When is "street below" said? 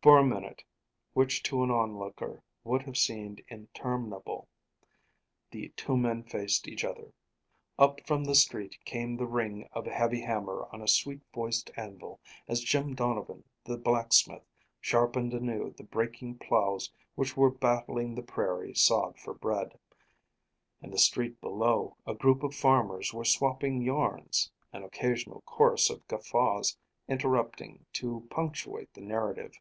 20.98-21.98